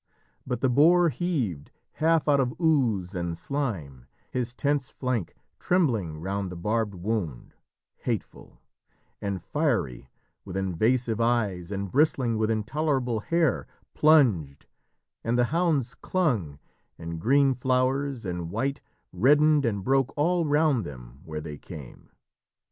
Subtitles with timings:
[0.47, 6.51] But the boar heaved half out of ooze and slime, His tense flank trembling round
[6.51, 7.53] the barbed wound,
[7.97, 8.59] Hateful;
[9.21, 10.09] and fiery
[10.43, 14.65] with invasive eyes And bristling with intolerable hair Plunged,
[15.23, 16.57] and the hounds clung,
[16.97, 18.81] and green flowers and white
[19.13, 22.09] Reddened and broke all round them where they came.